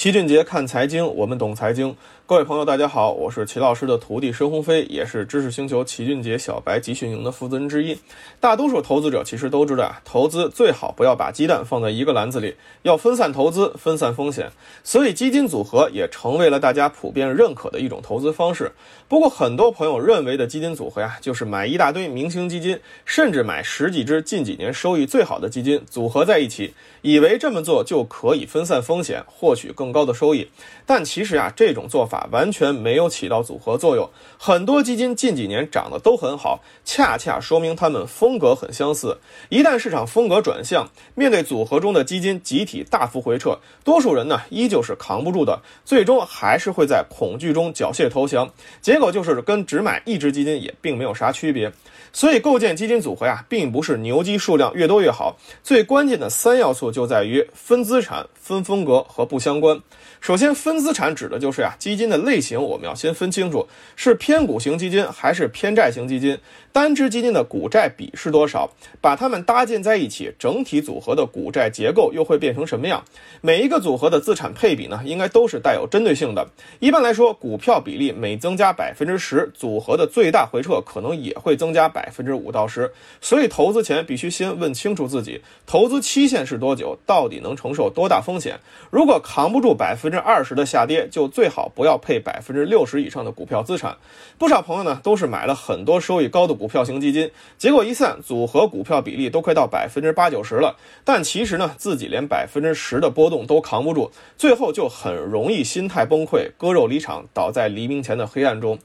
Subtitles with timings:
[0.00, 1.94] 齐俊杰看财经，我们懂财经。
[2.24, 7.98] 各位朋友，大家好，我是齐老师的徒弟申鸿飞，也是知识星球齐俊杰小白集训营的负责人之一。
[8.38, 14.50] 大多数投资者其实都知道啊，投资最好不要把鸡蛋放在一个篮子里，要分散投资，分散风险。
[14.82, 18.72] 所以基金组合也成为了大家普遍认可的一种投资方式。
[19.06, 26.72] 不过，很多朋友认为的基金组合呀，就是买一大堆明星基金，甚至买十几只近几年收益最好的基金组合在一起，
[27.02, 30.48] 以为这么做就可以分散风险，获取更高的收益。
[30.86, 32.28] 但其实啊，这种做法。
[32.30, 34.08] 完全没有起到组合作用。
[34.38, 39.18] 很多基金近几年涨得都很好，恰恰说明他们风格很相似。
[39.48, 48.50] 一旦市场风格转向，面对组合中的基金集体大幅回撤，多数人呢依旧是扛不住的，最终还是会在恐惧中缴械投降。
[48.80, 51.72] 结果就是跟只买一只基金也并没有啥区别。
[52.12, 59.80] 所以构建基金组合呀，并不是牛基数量越多越好，最关键的三要素就在于分资产、分风格和不相关。
[60.20, 66.36] 首先，分资产指的就是呀，基金的类型我们要先分清楚，是偏股型基金还是偏债型基金，
[66.72, 68.68] 单只基金的股债比是多少，
[69.00, 73.02] 把它们搭建在一起，整体组合的股债结构又会变成什么样？
[73.40, 76.46] 每一个组合的资产配比呢，应该都是带有针对性的。
[76.80, 82.90] 一般来说，股票比例每增加百分之十，组合的最大回撤可能也会增加百百分之五到十。
[83.20, 88.58] 所以，投资前必须先问清楚自己投资期限是多久，到底能承受多大风险。
[88.90, 93.96] 如果扛不住百分之二十的下跌，就最好不要配百分之六十以上的股票资产。
[94.38, 108.78] 不少朋友呢都是买了很多收益高的股票型基金，结果一算，组合股票比例都快到百分之八九十了，但其实呢自己连百分之十的波动都扛不住，最后就很容易心态崩溃，割肉离场，倒在黎明前的黑暗中。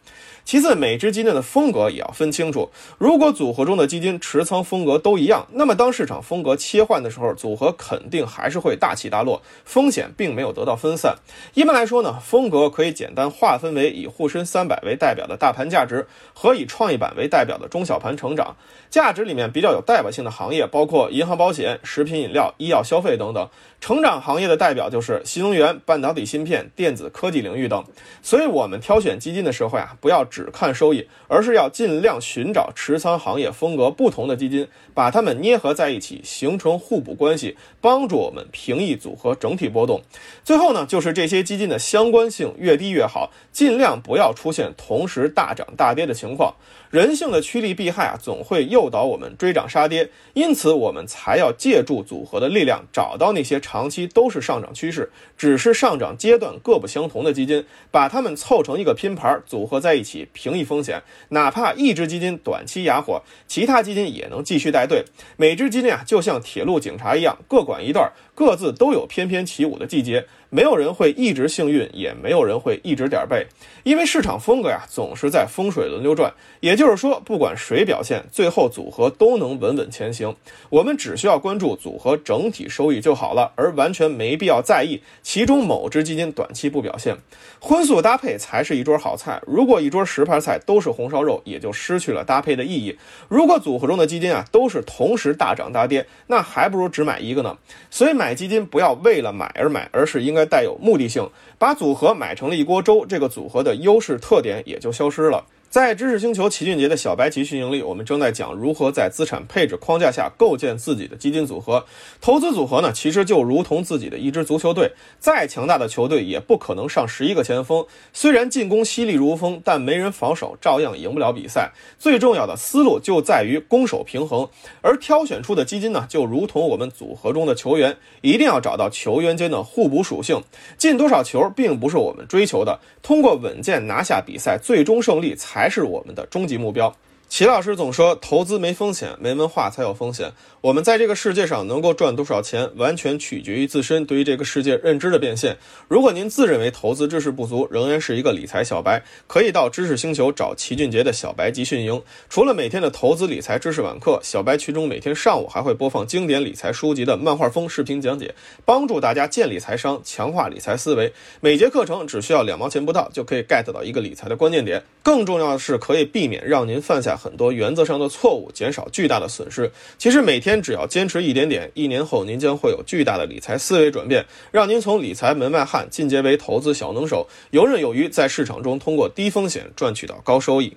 [0.43, 2.69] 其次，每只基金的风格也要分清楚。
[3.05, 11.15] 如果组合中的基金持仓风格都一样，那么当市场风格切换的时候，组合肯定还是会大起大落，风险并没有得到分散。
[11.53, 18.55] 一般来说呢，风格可以简单划分为以沪深三百为代表的大盘价值和以创业板为代表的中小盘成长。
[18.89, 23.47] 价值里面比较有代表性的行业包括银行、保险、食品饮料、医药、消费等等。
[23.81, 27.83] 成长行业的代表就是新能源、半导体芯片、电子科技领域等。
[28.23, 40.01] 所以，我们挑选基金的时候呀，不要只看收益，而是要尽量寻找持持仓行业风格不同的基金，把它们捏合在一起，形成互补关系，帮助我们平抑组合整体波动。
[40.45, 46.55] 最后呢，就是这些基金的相关性越低越好，尽量不要出现同时大涨大跌的情况。
[46.89, 61.01] 人性的趋利避害啊，总会诱导我们追涨杀跌，因此我们才要借助组合的力量，找到那些长期都是上涨趋势，只是上涨阶段各不相同的基金，把它们凑成一个拼盘，组合在一起，平抑风险。
[61.29, 65.03] 哪怕一只基金短期哑火，其他基金也能继续带队。
[65.35, 70.25] 每只基金啊，就像铁路警察一样，各管一段，各自都有翩翩起舞的季节。
[70.55, 73.45] 没有人会一直幸运，也没有人会一直点背，
[73.83, 76.33] 因为市场风格呀总是在风水轮流转。
[76.61, 80.33] 也就是说，不管谁表现，最后组合都能稳稳前行。
[80.69, 87.17] 我们只需要关注组合整体收益就好了，而完全没必要在意其中某只基金短期不表现。
[87.59, 89.41] 荤素搭配才是一桌好菜。
[89.45, 92.97] 如果一桌十盘菜都是红烧肉，也就失去了搭配的意义。
[93.27, 97.57] 如果组合中的基金啊都是同时大涨大跌，那还不如只买一个呢。
[97.89, 100.44] 所以买基金不要为了买而买，而是应该。
[100.45, 105.45] 带有目的性，把组合买成了一锅粥，这个组合的优势特点也就消失了。
[105.69, 111.85] 在知识星球齐俊杰的小白集训营里，我们正在讲如何在资产配置框架下构建自己的基金组合。
[112.21, 117.85] 投资组合呢，其实就如同自己的一支足球队，再强大的球队也不可能上十一个前锋。
[118.13, 121.73] 虽然进攻犀利如风，但没人防守，照样赢不了比赛。
[121.99, 124.47] 最重要的思路就在于攻守平衡。
[124.81, 130.41] 而挑选出的基金呢，就如同我们组合中的球员，一定要找到球员间的互补属性。
[130.77, 135.64] 进多少球并不是我们追求的，通过稳健拿下比赛，最终胜利才。
[135.65, 136.95] 还是我们的终极目标。
[137.27, 140.31] 齐老师总说，投资没风险，没文化才有风险。
[140.61, 145.57] 我们在这个世界上能够赚多少钱，完全取决于自身对于这个世界认知的变现。
[145.89, 152.01] 如果您自认为投资知识不足，仍然是一个理财小白，可以到知识星球找齐俊杰的小白集训营。
[152.29, 158.33] 除了每天的投资理财知识晚课，小白群中每天上午还会播放经典理财书籍的漫画风视频讲解，
[158.63, 161.11] 帮助大家建立财商，强化理财思维。
[161.41, 164.83] 每节课程只需要两毛钱不到，就可以 get 到一个理财的关键点。
[165.03, 169.71] 更重要的是，可以避免让您犯下很多原则上的错误，减少巨大的损失。
[169.97, 180.75] 其实每天只要坚持一点点，一年后您将会有巨大的理财思维转变，让您从理财门外汉进阶为投资小能手，游刃有余，在市场中通过低风险赚取到高收益。